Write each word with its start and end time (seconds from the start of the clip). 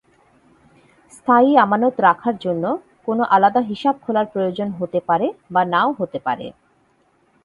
স্থায়ী 1.11 1.51
আমানত 1.57 1.95
রাখার 1.99 2.35
জন্য 2.37 2.63
কোন 3.05 3.19
আলাদা 3.35 3.61
হিসাব 3.61 3.95
খোলার 4.01 4.27
প্রয়োজন 4.33 4.67
হতে 4.69 4.99
পারে 4.99 5.27
বা 5.51 5.61
নাও 5.65 5.89
হতে 5.99 6.19
পারে। 6.19 6.47